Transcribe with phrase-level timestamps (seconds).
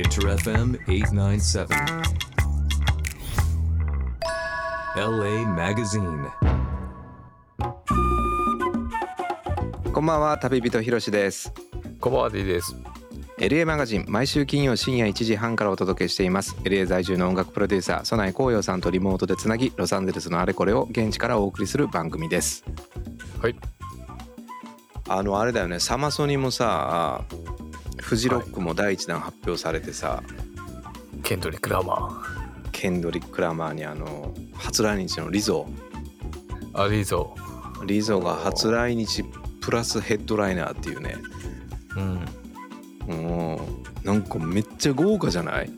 [0.00, 1.68] Inter FM 897.
[4.96, 6.30] LA Magazine.
[9.92, 11.52] こんばんは旅人ひろしです。
[12.00, 12.74] こんばんは D です。
[13.36, 16.56] LA マガジン毎週金曜深夜1時半からお届けしています。
[16.64, 22.64] LA 在住の音楽プロデューサー曽内光陽さんとリモートでつなぎロサンゼルスのあれこれを現地からお送りする番組です。
[23.42, 23.56] はい。
[25.10, 27.24] あのあれだよねサマソニもさ
[28.10, 30.24] フジロックも第一弾発表されてさ、
[31.22, 32.20] ケンドリック・ラマ
[32.72, 36.82] ケンドリック・ラマーにあの初来日のリゾー。
[36.82, 37.04] アリー。
[37.04, 37.36] ゾ
[37.86, 39.24] リゾが初来日
[39.60, 41.18] プラスヘッドライナーっていうね。
[41.96, 43.14] うん。
[43.14, 43.14] う
[43.54, 43.58] ん
[44.02, 45.70] なんかめっちゃ豪華じゃない？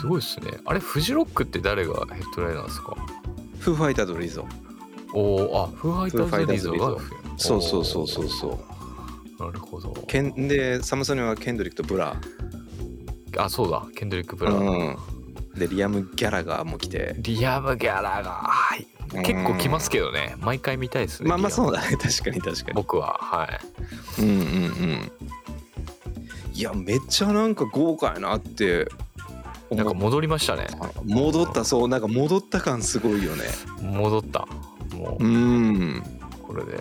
[0.00, 0.52] すごいっすね。
[0.64, 2.94] あれフジロックって誰がヘッドライナーですか？
[3.58, 4.46] フーファイターとリゾ
[5.12, 8.58] おおあフーファイターズリゾーフそうそうそうそうそうう
[9.38, 9.92] なるほど。
[10.06, 12.16] ケンでサムソニはケンドリックとブラ
[13.38, 13.84] あそうだ。
[13.94, 14.96] ケンドリック・ブラうん。
[15.54, 17.14] でリアム・ギャラガーも来て。
[17.18, 18.86] リアム・ギャラがはい。
[19.24, 20.34] 結構来ますけどね。
[20.40, 21.96] 毎回見たいですねまあまあそうだだね。
[22.00, 22.74] 確かに確かに。
[22.74, 23.18] 僕は。
[23.20, 23.48] は
[24.18, 24.22] い。
[24.22, 25.12] うんうんうん。
[26.52, 28.88] いやめっちゃなんか豪華やなって
[29.70, 30.66] なんか戻りましたね。
[31.04, 31.64] 戻った。
[31.64, 33.44] そうなんか戻った感すごいよね。
[33.82, 34.46] 戻った。
[34.94, 35.24] もう。
[35.24, 36.02] うん。
[36.42, 36.80] これで。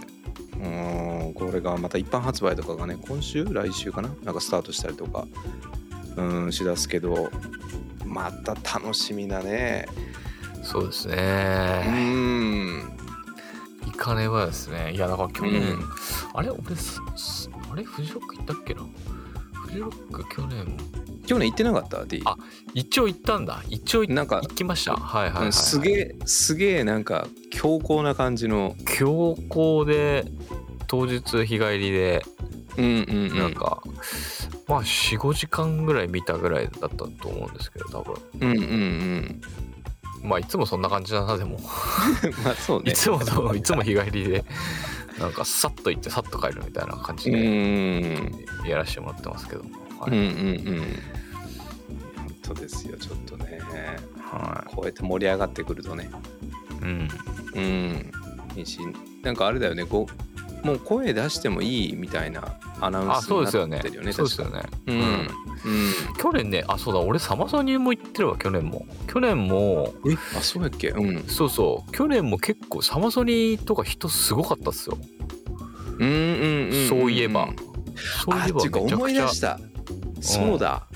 [0.61, 3.45] うんこれがまた一般発売とかがね今週？
[3.45, 4.09] 来週かな？
[4.23, 5.27] なんかスタートしたりとか
[6.17, 7.29] うんしだすけど
[8.05, 9.87] また楽しみだね。
[10.63, 12.81] そうですうねん。
[13.85, 14.93] 行かねばですね。
[14.93, 15.83] いやだから去年、うん。
[16.33, 16.49] あれ？
[16.49, 16.59] 俺
[17.71, 17.83] あれ？
[17.83, 18.81] フジロック行ったっけな？
[19.53, 20.77] フジロック去年。
[21.25, 22.37] 去年行ってなかった？D あ
[22.75, 23.63] 一応行ったんだ。
[23.67, 24.95] 一応行なんか行きました。
[24.95, 28.75] はいはいはい、すげえすげえなんか強硬な感じの。
[28.85, 30.25] 強行で
[30.87, 32.23] 当日日帰りで
[32.77, 33.37] うんうんうん。
[33.37, 33.81] なんか、
[34.67, 38.15] まあ45時間ぐらい見たぐらいだったと思うんですけど多分。
[38.41, 39.41] うんうんうん。
[40.23, 41.59] まあいつもそんな感じだなでも、
[42.43, 42.91] まあそうね。
[42.91, 44.43] いつもといつも日帰りで
[45.19, 48.35] なんかさっと行ってさっと帰るみたいな感じでん。
[48.65, 49.61] やらせてもらってますけど、
[49.99, 50.21] はうんうんい
[50.57, 50.79] うん。
[52.15, 53.59] 本当ですよちょっとね。
[54.19, 56.09] はこうやって盛り上がってくるとね。
[56.81, 57.09] いうん。
[57.55, 58.11] うん。
[58.55, 58.79] いいし
[59.21, 60.24] なんかあれだよねこう
[60.65, 64.11] もう声出してもいいみたいなアナウンあスにそうですよねなってるよね。
[64.13, 64.63] そうですよね。
[64.87, 64.97] うん。
[64.97, 65.27] うん。
[66.17, 68.85] 去年ねあそうだ俺サマソニも行ってるわ去年も。
[69.07, 70.15] 去年もえ？
[70.35, 70.89] あそうやっけ？
[70.89, 71.23] うん。
[71.27, 71.91] そうそう。
[71.91, 74.97] 去年も結構サマソニとか人すごかったっすよ。
[75.99, 77.47] うんうんうんそういえば。
[78.25, 78.95] そういえばめちゃくちゃ。
[78.95, 79.59] 思い出した。
[80.21, 80.87] そうだ。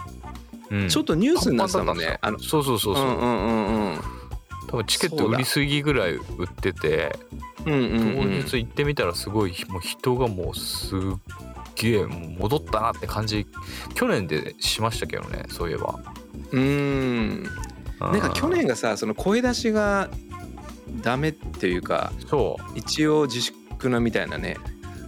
[0.71, 0.89] うん。
[0.89, 2.17] ちょっとニュースになってたもんね。
[2.21, 4.18] あのそうそうそうそう、うんうんうんうん
[4.69, 7.17] 多分チケット売りすぎぐらい売ってて
[7.65, 10.99] うんうん当うん日行ってみたらすごいもう人がもうすっ
[11.75, 13.47] げえ戻ったなって感じ
[13.95, 15.99] 去年でしましたけどねそういえば。
[16.51, 17.43] うん。
[17.99, 20.09] ななんか去年がさその声出しが
[21.01, 22.77] ダメっていうかそう。
[22.77, 24.57] 一応自粛なみたいなね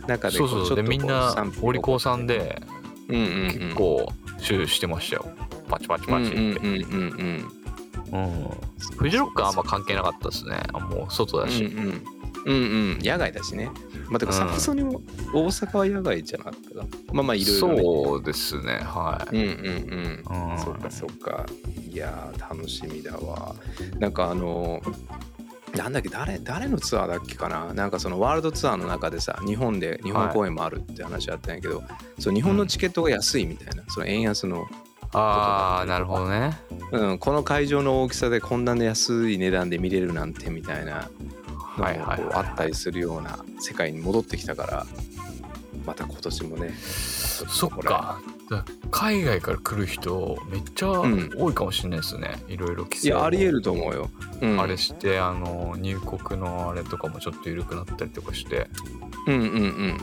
[0.08, 2.66] 中でそうそうでみんなお利口さんでで
[3.10, 3.52] うんうんうん。
[3.52, 5.26] 結構シューしてましたよ。
[5.70, 6.36] パチパチパチって。
[6.36, 7.52] うんうんうん
[8.12, 8.24] うん。
[8.24, 10.62] うんフジロックはあんま関係なかったですね。
[10.74, 12.04] あもう外だし、うんうん。
[12.44, 12.58] うんう
[12.96, 13.00] ん。
[13.04, 13.70] 野外だしね。
[14.10, 14.38] まあてかうん。
[14.38, 15.02] サマソニも
[15.34, 17.84] 大阪は野外じゃなかったかまあまあいろいろね。
[17.84, 18.80] そうですね。
[18.84, 20.52] はい、うんうんうん。
[20.52, 20.60] うん。
[20.60, 21.46] そっかそっか。
[21.90, 23.56] いやー楽しみだわ。
[24.00, 24.82] なんかあの
[25.76, 27.74] なんだっけ誰誰のツアーだっけかな。
[27.74, 31.82] なんかそのワールドツアーの中でさ日本で日本公演もあるって話あったんやけど、
[32.20, 34.66] そう日本のチケットが安いみたいな、その円安の、
[35.14, 36.58] ああなるほどね。
[36.92, 41.10] うん、この会場の大きさでこんなに安い値段で見れるなんてみたいな
[41.78, 44.86] のはいもあったりするような世界に戻ってきたから
[45.86, 48.22] また今年もねそっか。
[48.50, 51.30] だ海外から来る人めっちゃん。
[51.38, 54.10] 多いかもしれないですね、いろいろ規制いやありえると思うよ、
[54.42, 58.68] うん、あれしてあの入国のあれとかもちょっと緩くなったりとかして。
[59.28, 59.98] うんうんうん。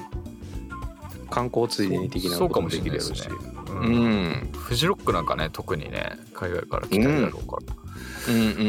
[1.31, 3.29] 観光ついでに的なこともできるやろうし。
[3.29, 3.35] ね、
[3.79, 4.31] ううん。
[4.31, 7.57] んフジロックなんかね特にね海外から来たりだろうか
[8.27, 8.63] ら、うんうんうんう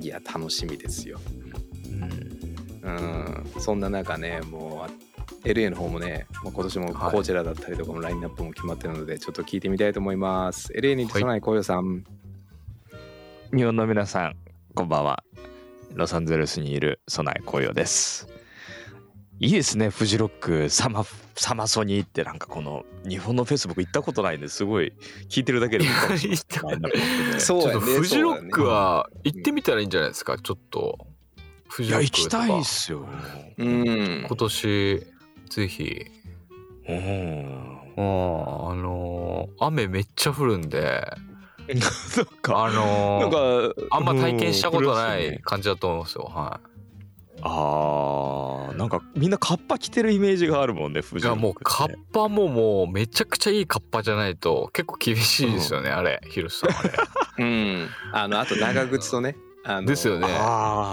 [0.00, 1.20] いや楽しみですよ。
[2.82, 2.88] うん。
[2.88, 3.60] うん。
[3.60, 4.86] そんな中ねも
[5.44, 7.12] う LA の方もねもう今年もはい。
[7.12, 10.72] コーチェラだったりとかもラインナップも決まってるのでちょっと聞いてみたいと思います。
[10.72, 12.04] LA に備え紅葉さん、
[13.54, 14.36] 日本の皆さん、
[14.74, 15.24] こんばんは。
[15.94, 18.28] ロサンゼルスにいる備え紅葉です。
[19.40, 21.04] いいですね、フジロック、サマ、
[21.36, 24.92] サマソニーってなんかこの日本のフェイス僕行ったことないんですごい
[25.28, 26.98] 聞いてるだけでもいいかもしれないなと思って。
[26.98, 30.98] ねそうやねちょっとフジロックは行ってみたらいいんじゃないですかちょっと。
[31.68, 33.06] フいや、ジロックとか行きたいっすよ。
[33.58, 34.24] うん。
[34.26, 35.06] 今年
[35.50, 36.06] ぜひ。
[36.88, 37.78] うん。
[37.96, 41.12] もうあのー雨めっちゃ降るんで。
[41.68, 46.60] なんかあのなんーかあんま体験したことない感じだと思いますよは
[47.42, 56.90] あーなんかみんなカッパ着てるイメージがあるもんねい藤いやもうカッパももうめちゃくちゃいいカッパじゃないと結構厳しいですよね、あれヒロシさんあれ
[57.38, 57.88] うん。
[58.12, 60.26] あのあと長靴とねあのですよね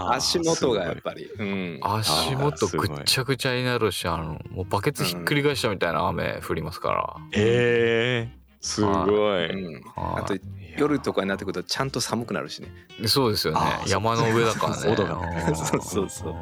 [0.10, 1.80] 足元がやっすぱりうん。
[1.82, 10.36] 足元ぐっちゃぐちゃになるしあのもうバケツひっくり返したみたいな雨降りますかごいへえすごい、あと
[10.76, 12.70] 夜とかになってくるとちゃんと寒くなるしね。
[13.06, 13.60] そうですよね。
[13.88, 14.82] 山の上だからね。
[15.56, 16.34] そうそうそう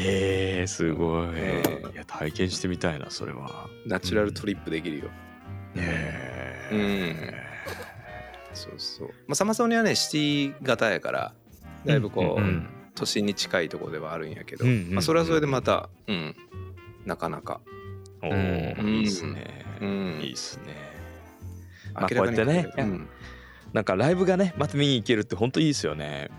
[0.00, 1.36] へえすごい、んい
[1.94, 3.68] や体験してみたいなそれは。
[3.86, 5.10] ナチュラルトリップできるよ、
[5.76, 6.78] へうん。
[6.80, 7.34] え
[8.54, 9.08] そうそう。
[9.26, 11.34] まあサマソニはねシティ型やから
[11.84, 16.36] だいぶこう、うんうん都心に近いところではあるんやけど、うんうんまあ、それはそれでまた、うん、
[17.06, 17.62] なかなか、
[18.22, 18.32] おうん。
[18.32, 20.89] ーいいっすね、うん、いいっすね
[22.00, 23.08] まあこうやってねうん。
[23.72, 26.30] なんかライブがねまた見に行けるって本当いいですよね。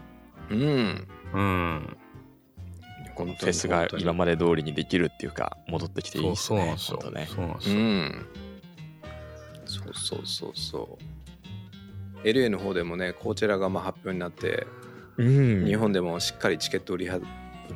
[0.49, 1.97] うん、うん。
[3.15, 6.75] このフェスが今まで通りにできるっていうか戻ってきていいそうっすね。
[6.77, 7.45] そうなんですよ。
[7.45, 7.57] ね。
[7.59, 8.25] うそうなん
[9.65, 10.99] そうそうそうそ
[12.23, 12.27] う。
[12.27, 14.67] LA の方でもねコーチェラがまあ発表になって、
[15.17, 15.65] うん。
[15.65, 17.23] 日本でもしっかりチケット売りは売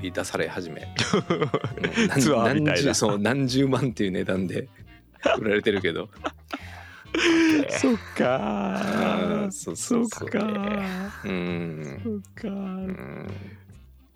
[0.01, 0.81] り出され始め。
[0.81, 2.71] うん何ツアーみたいな。
[2.71, 4.67] 何十そう何十万っていう値段で
[5.39, 6.09] 売られてるけど
[7.69, 8.81] そっか
[9.51, 10.29] そうそうそう。
[10.29, 10.39] か
[11.23, 13.27] うん、そっかうん。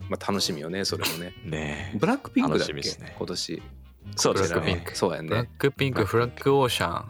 [0.10, 1.34] まあ楽しみよねそれもね。
[1.44, 2.74] ねブラックピンクだっけ？
[2.74, 3.16] 楽しみですね。
[3.18, 3.64] 今年。
[4.16, 6.06] そうですブラックピンねクそうやブラッねクピンク。
[6.06, 7.06] フラッグオーシャン。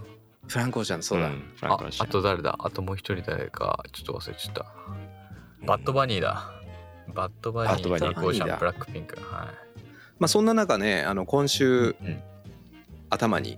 [0.48, 1.44] フランコーシャンそうだ、ん。
[1.56, 2.56] フランああと誰だ？
[2.60, 3.84] あともう一人誰か。
[3.92, 4.66] ちょっと忘れちゃった。
[5.66, 6.52] バッドバニーだ。
[7.14, 9.16] バッドバニーバッドバニーフーシだャンブラックピンク。
[9.22, 9.24] はい。
[10.20, 12.22] まあそんな中ねあの今週うん。
[13.12, 13.58] 頭に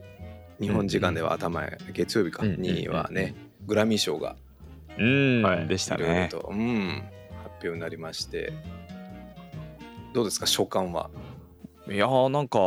[0.61, 3.35] 日本時間では頭へ月曜日かうんにはね
[3.65, 4.37] グラミー賞が
[4.97, 5.67] うん、はい。
[5.67, 6.27] でしたね。
[6.31, 7.03] と、うん、
[7.43, 8.53] 発表になりまして。
[10.13, 11.09] どうですか所感は？
[11.89, 12.59] いやーなんか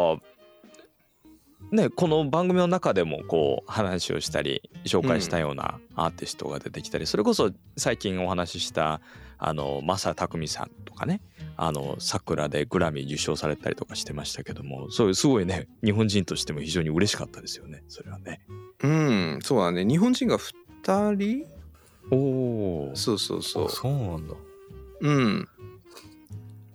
[1.72, 9.00] ねこの番組の中でもこう話をしたり紹介したようなアーティストが出てきたり、それこそ最近お話しした
[9.38, 11.20] あの正匠さんとかね
[11.56, 18.40] あの桜でグラミー受賞されたりとかしてましたけどもそういうすごいね日本人としても非常に嬉しかったですよねそれはね。
[18.82, 19.84] うんそうだね。
[19.84, 21.46] 日本人が2人？
[22.10, 23.66] おおそうそうそう。
[23.66, 24.34] あそうなんだ。
[25.00, 25.48] うん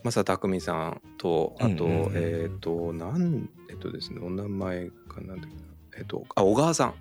[0.03, 2.05] 正匠さんとあと、うんうん。
[2.05, 5.61] うんえっ、となんえっ、とですねお名前かなんだっけな。
[5.97, 6.93] えっ、とあ小川さん。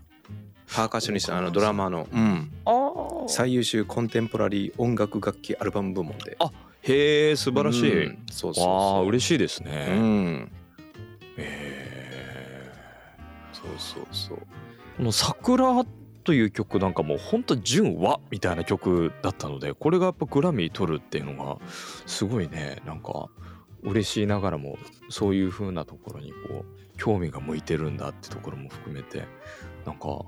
[0.75, 6.37] パーカッショニストあのドラマーの、うん、あ最優秀コンテンポラリー音楽楽器アルバム部門で。
[6.39, 6.51] あ
[6.83, 8.07] へえ素晴らしい。
[8.07, 8.19] うん。
[8.31, 9.09] そうそうそう。
[9.09, 9.99] 嬉しいですうね。
[9.99, 10.51] ん。
[11.39, 12.71] へ
[13.53, 14.39] そうそうそう。
[14.99, 15.85] この「桜」
[16.29, 21.57] という曲なんかもうほんと純和みたいな曲だったのでこれがやっぱグラミー取るっていうのが
[22.05, 23.31] すごいねなんか
[23.81, 24.77] 嬉しいながらも
[25.09, 29.25] そういう風なところにこう興味が向いてるんだってところも含めて
[29.87, 30.21] なんか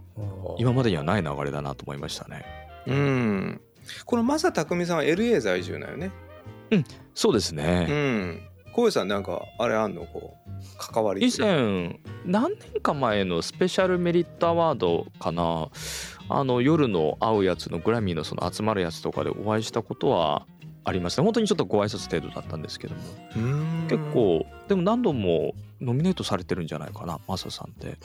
[0.57, 2.47] 今までにはない流れだなと思いましたね。
[2.87, 3.61] うん
[4.07, 6.13] この正匠さんは LA 在住だよね
[7.13, 7.85] そうですうね。
[7.85, 8.41] ん
[8.81, 15.69] 小遊さんなんかあれあんのこう関わり以前何年か前のスペシャルメリットアワードかな。
[16.33, 20.47] あの夜の会うやつのグラミーのその集まるやつとかでお会いしたことは
[20.85, 21.23] ありました。
[21.23, 23.01] 本当にちょっとご挨拶程度だったんですけども。
[23.37, 23.87] うん。
[23.89, 27.99] 結構でも何度もノミネートされてるんじゃないかなマサさんって。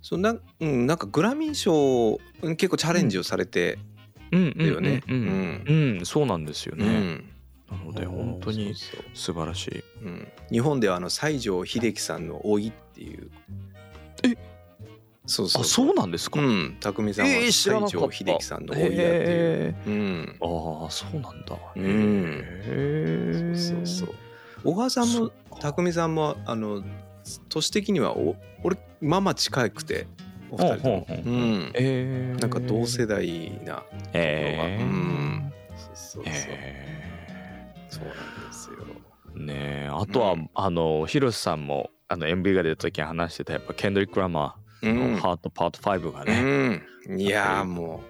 [0.00, 3.78] そうな,、うん、なんかグラミー賞うん結構チャレンジをされて
[4.30, 5.02] うんるよね。
[5.08, 5.14] うん。
[5.14, 7.30] うん、うんそうなんですよね、うん
[7.78, 8.74] なので本当に
[9.14, 9.84] 素晴らしい。
[10.02, 10.28] うん。
[10.50, 13.30] 日本ではあの西城秀樹さんの老いっていう。
[14.22, 14.36] え？
[15.26, 15.62] そうそう。
[15.62, 16.76] あそうなんですか、うん。
[16.80, 20.36] 匠さんはえー西城秀樹さんの老いだっていう、へうん。
[20.40, 21.56] ああそうなんだ。
[21.76, 21.82] うん。
[21.82, 24.14] へえそうそうそう。
[24.64, 26.84] 小川さんも匠さんもあの
[27.48, 30.06] 年的にはお俺ママ近くて
[30.50, 31.06] お二人とも。
[31.08, 31.36] ほうほうほうう。
[31.36, 31.70] ん。
[31.74, 34.82] えー、なんか同世代なえー。
[34.82, 35.52] うん。
[35.74, 37.33] そうそうそう、え
[37.94, 38.14] そうなん
[38.46, 38.76] ですよ。
[39.36, 39.54] ーね
[39.86, 40.50] えあとは、うん。
[40.54, 48.02] あの広瀬さんもあの MV が出た時に話してたやっぱケンドリック・ラマうーのん「ハートパート5」がね、うん、いやーも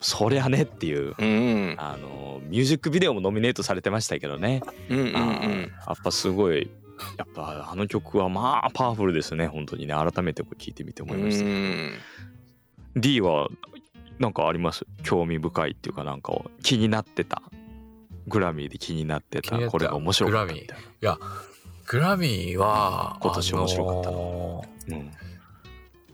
[0.00, 1.74] そりゃねっていうううん。
[1.78, 5.12] あのミュージックビデオもノミネートされてましたけどね、うんうんうん。
[5.12, 6.70] やっぱすごい
[7.18, 9.94] やっぱあの曲はまあパワフルですね本当にね。
[9.94, 11.92] 改めてこう聞いてみて思いました、うん。
[12.96, 13.48] D は
[14.20, 14.86] なんかあります？
[15.02, 17.42] 興味深いっていうかなんか気になってた？
[18.26, 19.58] グラミーで気になってた。
[19.68, 21.18] これが面白かったみたいいや
[21.86, 24.10] グラミーは今年面白かった。
[24.10, 25.10] なあのーな、うん、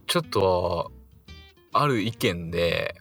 [0.07, 0.93] ちょっと
[1.73, 2.97] ある意見で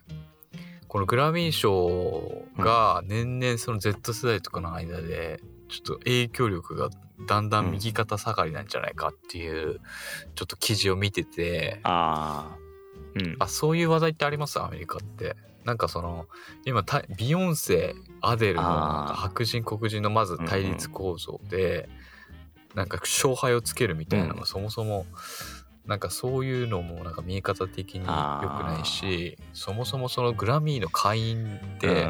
[0.86, 6.90] このグラミー賞が年々その Z 世代とかの間でちょっと影響力が
[7.26, 9.80] だんだん右肩下がりなんじゃないかっていう
[10.34, 12.56] ちょっと記事を見ててああ。
[13.14, 13.36] うん。
[13.40, 14.60] あそういう話題ってあります？
[14.60, 15.36] アメリカって。
[15.64, 16.26] なんかその
[16.64, 21.88] 今たビヨンセアデルの白人黒人のまず対立構造で、
[22.74, 25.06] なんか勝敗をつけるみたいなのがそもそも
[25.86, 32.06] なんかそういうのもなんか見え方的に良くないしそもそもそのグラミーの会員で、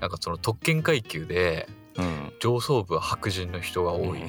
[0.00, 4.22] なんかその特権階級でうん、上層部は白人の人が多い。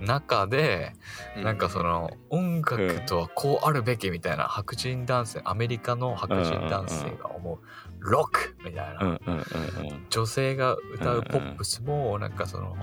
[0.00, 0.94] 中で、
[1.36, 7.58] なんかその音楽とはこうあるべきみたいな白人男性アメリカの白人男性が思う
[8.10, 9.18] ロックみたいな。
[10.10, 12.76] 女性が歌うポップスもなんかその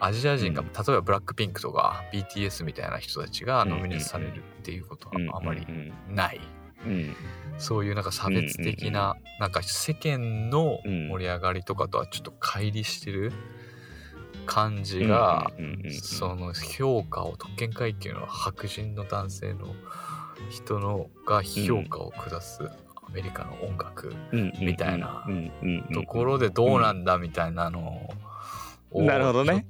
[0.00, 0.66] アジア人がうん。
[0.68, 6.40] 例えばブラックピンクとか BTS みたいな人たちがノミネートされるっていうことはうんあまりうんない。
[6.86, 7.14] うん。
[7.58, 13.32] そういうなんか差別的ななんか世間の盛り上がりとかとはちょっと乖離してる
[14.46, 15.50] 感じが
[16.02, 19.74] その評価を特権階級の白人の男性の
[20.50, 22.68] 人のが評価を下す
[23.10, 24.52] アメリカの音楽うん。
[24.60, 25.24] みたいな
[25.92, 28.08] ところでどうなんだみたいなの
[28.92, 29.66] をなるほどね。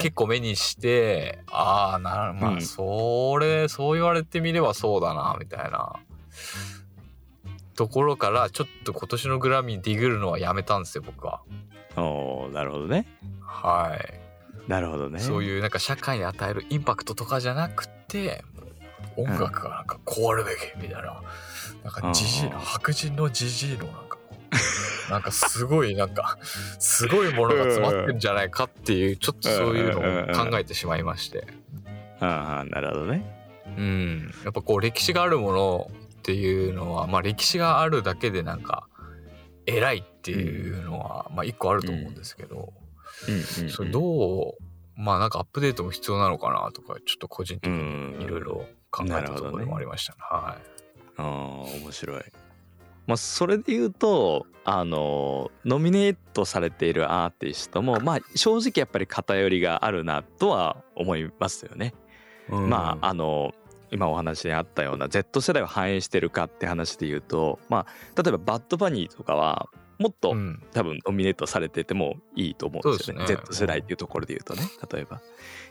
[0.00, 2.62] 結構目にしてああなまあうん。
[2.62, 5.94] それそう言われてみればそうだなみたいな。
[7.74, 11.40] ところからちょっと今年のグラミーディグるのはやめたんですよ僕は。
[11.96, 13.06] おーなるほどね。
[13.40, 14.70] はい。
[14.70, 15.18] なるほどね。
[15.18, 18.44] そういうなんか社会に与えるインパクトとかじゃなくて
[19.16, 21.22] 音楽がなんかこうあるべきみたいな。
[21.82, 24.18] なんかジジイのうん白人のジジイのなんか
[25.10, 26.38] なんかすごいなんか
[26.78, 29.98] すごいものが詰まってるんじゃないかっていうちょっとそういうの
[30.32, 31.46] を考えてしまいまして。
[32.20, 33.24] ああなるほどね。
[33.76, 34.32] うん。
[34.44, 38.88] やっぱこう歴史があるものっていうのはまあ歴史があるだけでなんか
[39.66, 42.72] 偉いっていうのはまあ一個あると思うんですけど、
[43.68, 44.62] それどう
[44.96, 48.16] まあなんかアップデートも必要なのかなとかちょっと個人的うん。
[48.18, 50.18] にいろいろ考えたところもありましたね。
[50.20, 50.56] は
[51.16, 52.22] ああ面白い。
[53.06, 61.92] まあそれで言うとあのノミネートされているアーティストもまあ正直やっぱり偏りがあるなとは思いますよね。
[62.48, 62.52] い。
[62.52, 63.52] まああの
[63.90, 75.20] 今お話にあったような Z 世代を反映してるかって話で言うとまあ例えばバッドバニーとかはもっとうん多分ノミネートされててもいいと思うんですよねすね Z 世代っていうところで言うとね例えば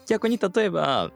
[0.08, 1.12] 逆に例えば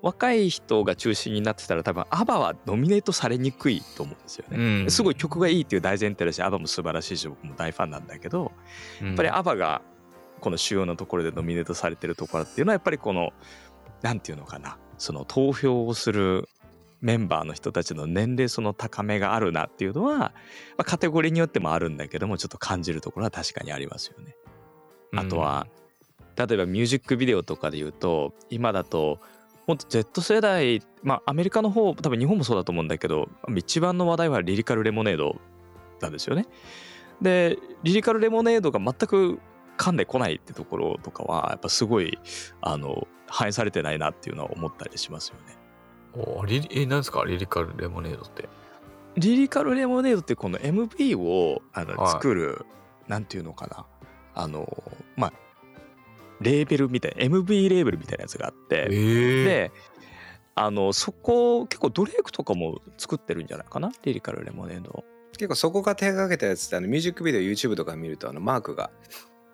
[0.00, 4.90] 若い人が中心になってたら多分アバはノミネートされにくいと思うんですよね、うん。
[4.90, 8.52] すごい曲がいいっていう大前提だしアバも素晴らしいし僕も大ファンなんだけど
[9.00, 9.82] ややっぱりアバが
[10.40, 13.32] この主要なところでノミネートされてるところっていうのはやっぱりこの
[14.02, 14.78] なんていうのかな。
[14.98, 16.48] その投票をする
[17.00, 20.32] メンバーの人たちの年齢その高めがあるなっていうのは、ま
[20.78, 24.34] あ、カテゴリーによってもあるんだけどもちょっと感じるところは確かにありますよね。
[25.14, 25.68] あとは、
[26.36, 29.20] 例えばミュージックビデオとかで言うと今だと
[29.68, 35.36] もっと Z 世代まあアメリカの方多分日本もそうだと思うんだけど一番の話題はリリカルレモネード
[36.00, 36.46] なんですよね。
[37.20, 39.38] でリリカルレモネードが全く
[39.76, 42.18] 噛んでこないってところとかはやっぱすごい
[42.62, 45.56] あの反映されてないなっていうのは思ったりしますよね。
[46.14, 47.24] おリリえなんですか？
[47.26, 48.48] リリカルレモネードって。
[49.16, 52.64] リリカルレモネードってこの MV をあのはい作る、
[53.08, 53.84] なんていうのかな
[54.34, 54.82] あの
[55.16, 55.32] まあ
[56.40, 59.72] レーベルみたいな MV レーベルみたいなやつがあって、えで
[60.54, 63.92] あのそこ結構ドレイクとかも作ってるんじゃないかな？
[64.02, 65.04] リリカルレモネード。
[65.32, 68.90] 結構そこが手がけたやつってあのミュージックビデオ YouTube とか見るとあのマークが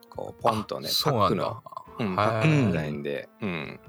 [0.09, 1.63] こうポンとねパックの、
[1.99, 3.81] うん、パはいックのデザインで、うん、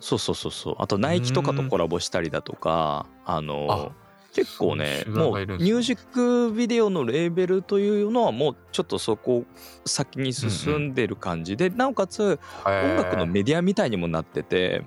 [0.00, 0.76] そうそうそうそう。
[0.78, 3.92] あとナイキとかとコラボしたりだとかあの
[4.32, 9.44] 結構ねもうミュージックビデオのレーベルというのはもうちょっとそこ
[9.84, 14.84] 先に進んでる感じで、なおかつ音楽のメディアみたいにもなってて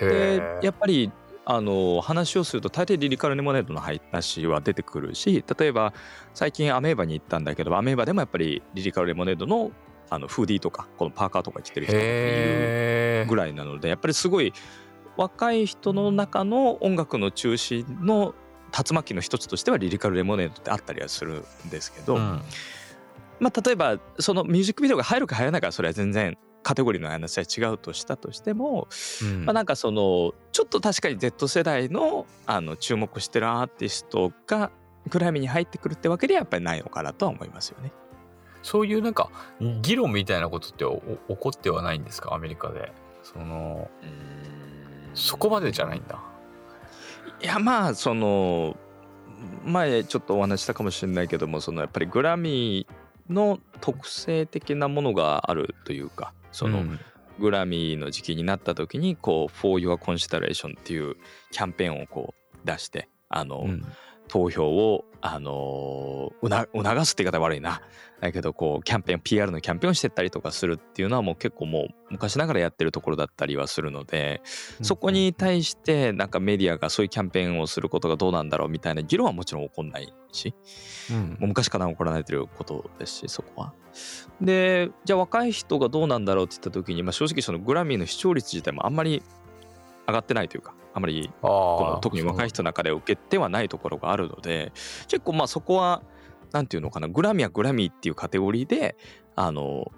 [0.00, 1.12] でやっぱり
[1.44, 5.94] あの話をすると大抵リリカルレモネードの話は出てくるし例えば
[6.34, 9.70] 最近アメーバに行ったんだけどアメーバでもやっぱりリリカルレモネードの
[10.08, 13.28] あのフーディーとかこのパーカーとか着てる人がいるへー。
[13.28, 14.52] ぐらいなのでやっぱりすごい
[15.16, 18.34] 若い人の中の音楽の中心の
[18.72, 22.42] 竜巻の一つとしてはリリカルレモネードってあったりはするんですけど、うん。
[23.40, 28.88] まあ例えばそのミュージックビデオが入るか入らないかはそれは全然カテゴリーの話は違うとしたとしても、
[29.22, 29.44] うん。
[29.44, 34.70] まあ、なんかそのちょっと確かに Z 世代のあの注目してるアーティストが
[35.08, 37.92] グラミーに入ってくるってわけではやっぱりないのかなとは思いますよね。
[38.62, 39.30] そういうなんか
[39.80, 42.90] 議論みたいなことってお起こってはないんですかアメリカで？
[43.22, 43.88] その
[45.14, 46.20] そこまでじゃないんだ
[47.42, 48.76] いやまあその
[49.64, 57.00] 前ちょっとお話ししたかもしれないけどもそのやっぱりグラミーの特性的なものがあるというかその、うん。
[57.38, 61.16] グラミーの時期になった時にこう「For Your Consideration」っていう
[61.50, 63.84] キャンペーンをこう出してあの、うん。
[64.28, 67.80] 投票を、あの促すって言い方悪いな
[68.20, 74.40] だけどこうキャンペーン PR のキャンペーンをしてったりとかするっていうのはもう結構もう昔ながらやってるところだったりはするので、
[74.80, 80.54] そこに対してなんかメディアがそういうキャンペーンをすることがどうなんだろうみたいな議論はもちろん起こんないし
[81.10, 83.72] うんもう昔から行われてることですしそこは。
[84.40, 89.22] でじゃあ若い人がどうなんだろうって言った時に、まあ、正直そのグラミーの視聴率自体もあんまり
[90.06, 94.72] 上がってないというかあんまりこの特に若い人の中で受けてはないところがあるので
[95.08, 96.02] 結構まあそこは
[96.52, 98.96] なんていうのかなグラミーはグラミーっていうカテゴリーで
[99.34, 99.90] あの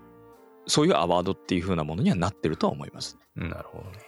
[0.66, 3.18] そういうアワードっていう風なものにはなってるとは思います。
[3.36, 3.98] うんなるほどね。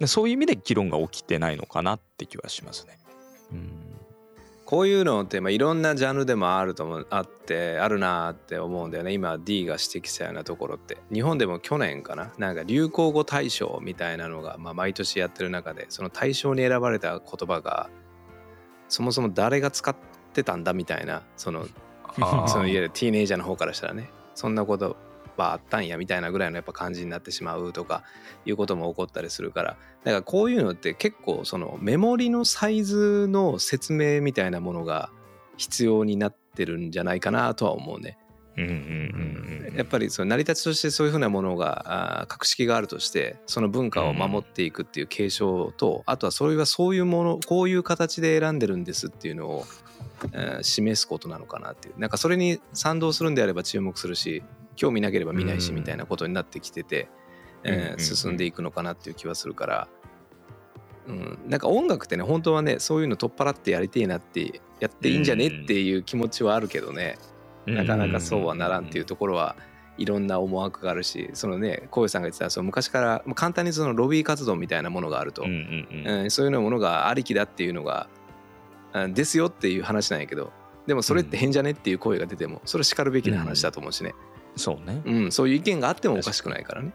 [0.00, 2.98] でそういう意味で議論が起きてないのかなって気はしますね。
[3.52, 3.70] うん。
[4.66, 9.12] こういうのってまあいろんなジャンルでもあると思うあってあるなって思うんだよね。
[9.12, 10.98] 今 D が指摘したようなところって。
[11.12, 12.32] 日本でも去年かな？
[12.36, 17.88] なんか流行語大賞みたいなのがまあ毎年やってる中でその大賞に選ばれた言葉が
[18.88, 19.94] そもそも誰が使っ
[20.36, 21.66] てたんだみたいなその
[22.46, 24.96] そのいわゆるティーネイジャーの方からしたらねそんなこと
[25.36, 28.04] はあったんやみたいなぐらいのやっぱ感じになってしまうとか
[28.44, 35.10] いうことも起こったりするからだからこういうのって結構そのメモリのサイズの説明みたいなものが
[35.56, 38.18] 必要になってるんじゃないかなとは思うね。
[39.76, 49.64] やっぱりその成り立ちとしてそういうふうなものが格式があるとしてその文化を守っていくっていう継承と、あとはそれはそういうものこういう形で選んでるんですっていうのを、
[50.32, 51.98] えー示すことなのかなっていう。
[51.98, 54.42] なんかそれに賛同するんであれば注目するし
[54.74, 57.08] 興味なければ見ないしうんみたいなことになってきてて、
[57.64, 57.98] えーうんうんうん。
[57.98, 59.88] 進んでいくのかなっていう気はするから、
[61.08, 67.16] うん、なんか音楽ってね本当はねそういうの取っ払ってやりてえなってやっていいんじゃねっていう気持ちはあるけどね、
[67.64, 69.56] なかなかそうはならんっていうところは
[69.98, 76.20] いろんな思惑があるしそのねこうさんが言ってたその昔からまあ簡単にそのロビー活動みたいなものがあると、うんうんうん。
[76.22, 76.30] うん。
[76.30, 78.15] そういうようなものがありきだっていうのがうん
[79.12, 80.52] ですよっていう話なんやけど
[80.86, 84.14] でもそれって変じゃねっていう声が出てもそれは叱るべきな話だと思うしね、
[84.56, 85.02] そうね。
[85.04, 86.92] うんそういう意見があってもおかしくないからね。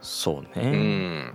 [0.00, 0.70] そううね。
[0.70, 1.34] ん。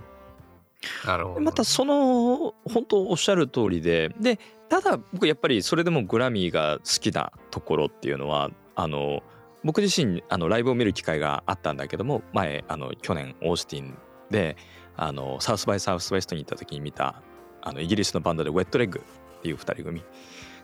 [1.06, 9.22] なるほどまたその本当おっしゃる通りででただ僕やっぱりそれでもグラミーが好きなところっていうのはあの
[9.64, 13.98] 僕自身あのライブを見る機会があったんだけども前あの去年オースティン
[14.30, 14.56] で
[14.96, 17.22] あのサウスバイサウスウェストに行った時に見た
[17.62, 19.02] あのイギリスのバンドでウェットレッグ
[19.40, 20.02] ていう2人組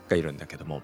[0.09, 0.81] がいるんだけども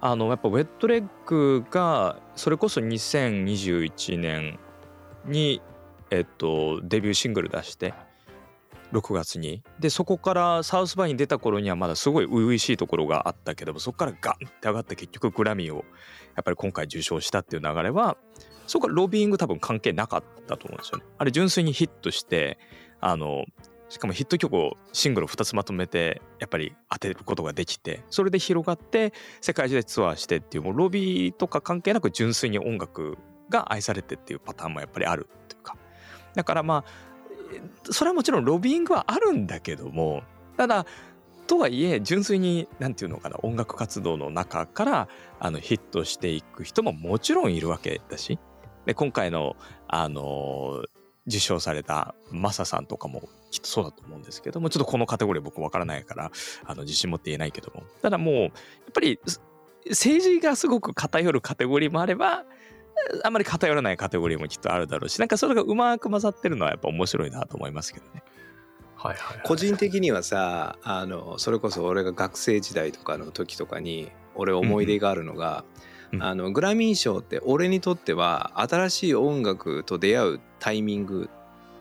[0.00, 4.58] あのやっぱウェットレッグがそれこそ2021年
[5.24, 5.60] に
[6.10, 7.94] えっとデビューシングル出して
[8.92, 15.84] 6月にでそこからサウスバイに出た頃にはまだすごい初々しいところがあったけどもそこからガンって上がって結局グラミーを
[16.36, 18.16] やっぱり今回受賞したっていう流れは
[18.66, 21.04] そこからロビーイング多分関係なかったと思うんですよね。
[21.16, 22.58] あれ純粋にヒットして
[23.00, 23.44] あの
[23.88, 33.16] しかもヒット曲をシングル2つまとめてやっぱり当てることができてそれで広がって世界中でツアーしてっていうもうロビーとか関係なく純粋に音楽
[33.48, 35.76] が愛されてっていうパターンもやっぱりあるというか。
[36.34, 37.08] だからまあ
[37.90, 40.22] それはもちろんロビーングはあるんだけども
[40.56, 40.86] ただ
[41.46, 45.08] とはいえ純粋に何て言うのかな音楽活動の中から
[45.40, 48.38] あのヒットしていく人ももちろんいるわけだし
[48.84, 49.56] で今回の
[49.88, 50.84] あの
[51.28, 56.32] 受賞されたマサさんとかもきっとそうだと思うんですけどもちょっとこのカテゴリー僕わからないから
[56.64, 58.50] あの自信持って言えないけどもただもうやっ
[58.92, 59.40] ぱりす
[59.90, 62.44] 政治がすごく偏るカテゴリーもあれば
[63.22, 68.22] あんまり偏らないカテゴリーもきっとあるだろうしなんかそれがうまく混ざってるのはやっぱ面白いなと思いますけどね。
[68.96, 75.87] はいはいはい個人的にはさあのそれこそ俺が学生時代とかの時とかに俺思い出があるのが、うん
[76.20, 81.28] あのグラミー賞って俺にとっては新しい音楽と出会うタイミング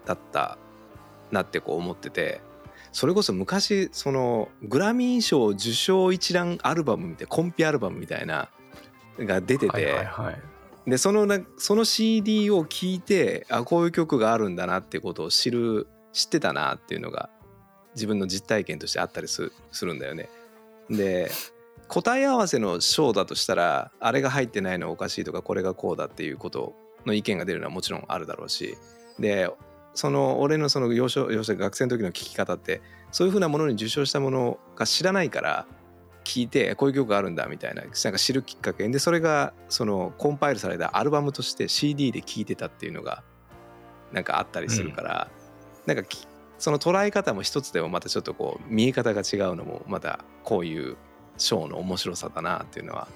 [0.06, 0.58] だった
[1.32, 2.42] なってこう思ってて
[2.92, 8.50] それこそ昔そのグラミー賞受賞一覧アルバムみたいなコンピアルバムみたいな
[9.20, 10.08] が出てて、
[10.86, 17.30] でそのなその CD を聴いてあこういう曲があるんだなってことを知る知ってたなっていうのが
[17.96, 20.30] 自分の実体験としてあったりすするんだよね。
[20.90, 21.30] で
[21.88, 28.78] 答え合わせの賞だとしたらあれが入ってないのおかしいとかこれがこうだっていうことの意見が出るのはもちろんあるだろうし
[29.20, 29.50] で
[29.94, 35.66] その俺のその幼少幼少学生の時の聞き方ってそういうふうなものに受賞したものが知らないから
[36.24, 38.88] 聞いてこういう曲があるんだみたいななんか知るきっかけ。
[38.90, 43.24] でそれがそのコンパイルされたアルバムとして CD で聴いてたっていうのが
[44.12, 45.30] なんかあったりするから、
[45.86, 46.04] なんか
[46.58, 50.98] その捉え方も一つでもまたちょっとこう見え方が違うのもまたこういう
[51.38, 53.08] ショーの面白さだなっていうのは、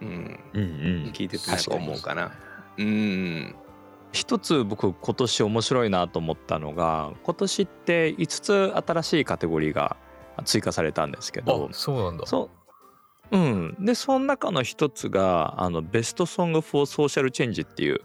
[0.00, 0.64] うん、うんう
[1.08, 1.12] ん。
[1.14, 2.32] 聞いててなんか思うかな。
[2.78, 3.54] うん。
[4.12, 9.96] 一つ僕今年面白いなと思ったのが今年って5つ新しいカテゴリーが
[10.44, 12.26] 追加されたんですけどあそうなんだ。
[12.26, 12.50] そ
[13.32, 13.36] う。
[13.36, 13.76] うん。
[13.80, 18.00] でその中の一つがあの Best Song for Social Change っていう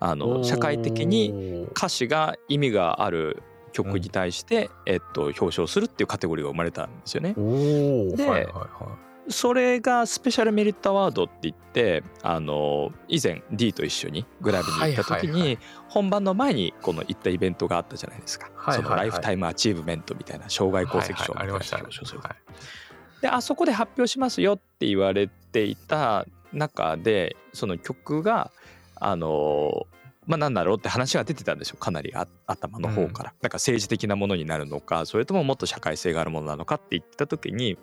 [0.00, 3.42] あの社会的に歌詞が意味がある
[3.84, 7.34] 曲に対して、えっと、表彰するっていうカテゴリーが生まれたんですよね。
[7.34, 8.98] ではいはいは
[9.30, 18.76] それがスペシャルメリットアワードって言ってあの以前 D と一緒にグラビに行った時はいはいはに本番の前にこの行ったイベントがあったじゃないですか、はいはいはい。
[18.84, 23.20] そのライフタイムアチーブメントみたいな障害功績賞みたいな表彰するはい。
[23.20, 28.50] であそこで発表しますよって言われていた中でその曲が
[28.94, 29.86] あの
[30.28, 37.76] まあなんだろうって話が出てたんですよかなりあ頭の方から、なんか政治的なものになるのかそれとももっと社会性があるものなのかって言ってた時に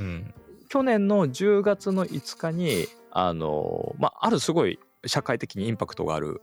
[0.00, 0.34] うん。
[0.70, 6.42] 去年の10月の5日にあの、まあ、あるすごい社会的にインパクトがある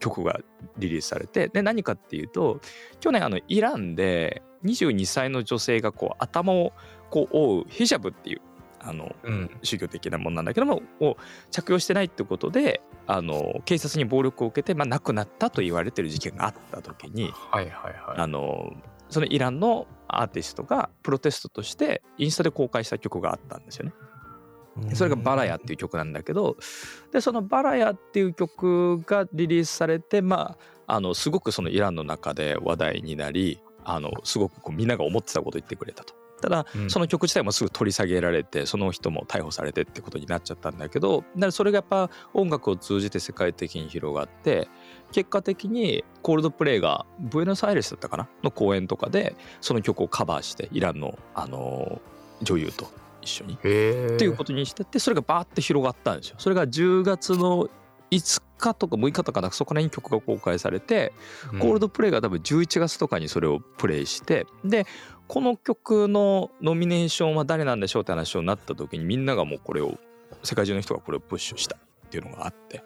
[0.00, 0.40] 曲が
[0.76, 2.60] リリースされてで何かっていうと
[2.98, 6.72] 去年あのイランで22歳の女性がこう頭を
[7.10, 8.40] こう覆うヒジャブっていう
[8.82, 11.16] あのうん宗教的なものなんだけどもを
[11.50, 18.72] 着用してないってことであの警察に暴力を受けて、まあ、亡くなったと言われてる事件があった時にはいはいはいあの
[19.08, 23.92] そのイランのアーティストがプロテストとしてインスタで公開した曲があったんですよね。
[24.94, 26.56] それが「バラヤ」っていう曲なんだけど
[27.12, 36.14] でその「バラヤ」っていう曲がリリースされてまああのすごくそのイランの中で話題になりあのすごくこうみんなが思ってたことを言ってくれたと。
[36.40, 36.90] ただうん。
[36.90, 44.68] その曲自体もすぐ取り下げられてその人も逮捕されてってことになっちゃったんだけどだからそれがやっぱ音楽を通じて世界的に広がって
[45.12, 48.28] 結果的にコールドプレイがブエノスアイレスだったかな？
[48.42, 52.00] の公演とかでその曲をカバーしてイランのあの
[52.42, 52.90] 女優と
[53.22, 53.54] 一緒に。
[53.54, 53.68] って
[54.24, 56.36] いうことにしてってそれがバーって広がったんですよ。
[56.38, 57.68] それが10月の
[58.10, 61.12] 5日とか6日とかそこら辺に曲が公開されて、
[61.60, 64.86] コールドプレイが多分11月とかにそれをプレイしてで
[65.30, 69.96] この曲のノミネーションは誰なんでしょうって話になった時にみんながもうこれを
[70.42, 72.82] 世界中の人がこれをプッシュしたっていうのがあって。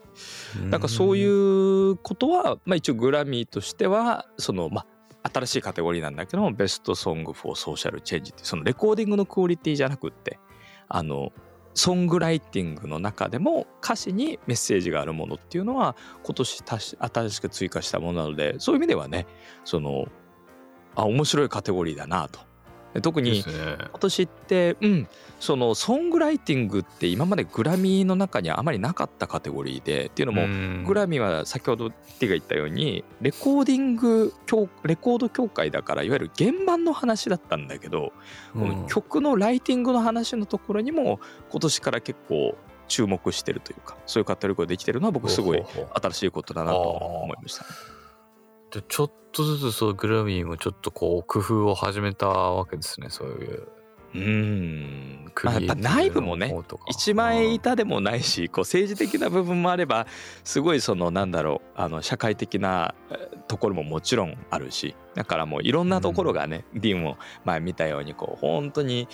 [0.68, 4.84] なんかそういうことは、まあ、一応グラミーとしてはそのま
[5.22, 10.38] あ新しいカテゴリーなんだけども Best Song for Social Change ってそのレコーディングのクオリティじゃなくって
[10.88, 11.32] あの
[11.72, 19.26] ソングライティングの中でも歌詞にメッセージがあるものっていうのは今年たし新しく追加したものなのでそういう意味ではね
[19.64, 20.08] その
[20.94, 22.40] あ面白いカテゴリーだなと。
[22.94, 25.08] で特に今年ってうん
[25.40, 38.12] そのソングライティングって今までグラミーの中にはあまりなかったカテゴリーでっていうのももグラミーは先ほどティが言ったようにレコーディング協レコード協会だからいわゆる原版の話だったんだけど、
[38.52, 41.18] この曲のライティングの話のところにも
[41.50, 47.93] 今年から結構注目してるというかそういうカテゴリーができてるのは僕すごい新しいことだなと思いましたね。
[48.74, 53.68] でちょっとずつそうグラミーもちょっとこう工夫を始めたわけですねそういう。
[54.14, 55.32] うーん。
[55.34, 56.54] クまあやっぱ内部もね
[56.88, 60.06] 一枚板でもないしこう政治的な部分もあれば
[60.44, 69.06] すごいそのなんだろうあの社会的なえーところももちろんあるしだからもういろんなところがね、ディンも前見たようにこう本当に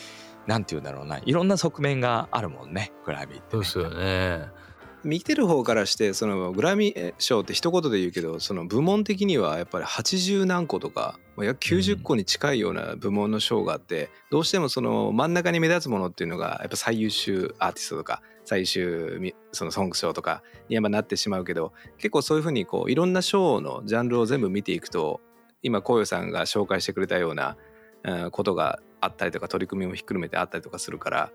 [0.46, 3.64] なんて言うんだろうないろんな側面があるもんねグラビーって、ね。
[3.64, 4.69] そうですよね
[5.04, 25.20] 見てる方からしてそのグラミー賞って一言で言うけどその部門的にはやっぱり80何個とかまあ約90個に近いような部門の賞があってどうしてもその真ん中に目立つものっていうのがやっぱ最優秀アーティストとか最優秀みそのソング賞とかにやっぱなってしまうけど結構そういうふうにこういろんな賞のジャンルを全部見ていくと
[25.62, 27.56] 今こうよさんが紹介してくれたような
[28.02, 31.32] うんことがあったりとか取り組みもひっくるめてあったりとかするから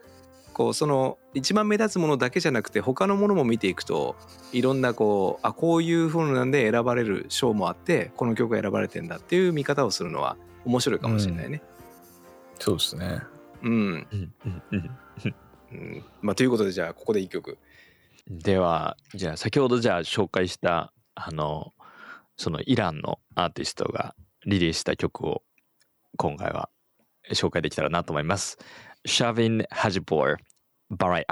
[0.56, 4.16] こうその一番目立つものだけじゃなくて他のものも見ていくと
[4.54, 11.62] いろんなこうあこういう風なんで選ばれる賞もあってこの曲が選ばれてんだっていう見方をするのは面白いかもしれないね。
[12.58, 13.22] そうですね
[13.64, 14.90] うん、うんうんうん
[15.72, 17.58] うんまあ、ということでじゃあここで一曲。
[18.30, 21.74] ではじゃあ先ほどじゃあ紹介したあの
[22.38, 24.16] そのイランのアーティストが
[24.46, 25.44] リリースした曲を
[26.16, 26.70] 今回は
[27.34, 28.58] 紹介できたらなと思います。
[29.08, 30.38] シャビン・ハジボー
[30.90, 31.26] バラヤ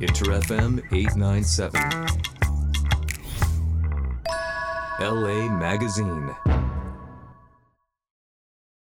[0.00, 1.72] Inter FM 897.
[5.00, 6.55] LA Magazine.